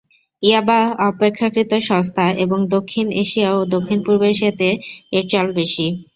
[0.43, 0.79] ইয়াবা
[1.05, 4.67] অপেক্ষাকৃত সস্তা এবং দক্ষিণ এশিয়া ও দক্ষিণ-পূর্ব এশিয়াতে
[5.13, 5.85] এর চল বেশি।